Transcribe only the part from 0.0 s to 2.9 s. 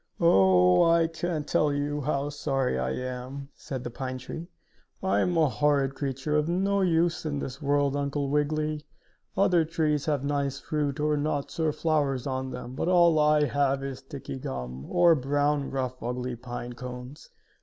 "Oh, I can't tell you how sorry I